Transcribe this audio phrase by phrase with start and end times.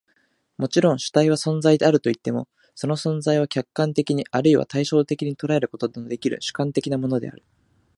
[0.57, 7.43] もちろん、主体は存在であるといっても、その存在は客観的に或いは対象的に捉えることのできぬ主観的なものである。